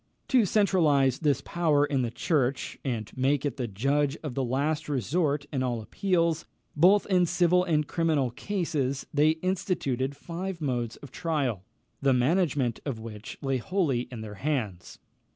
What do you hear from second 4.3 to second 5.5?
the last resort